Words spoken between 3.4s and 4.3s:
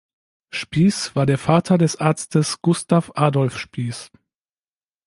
Spiess.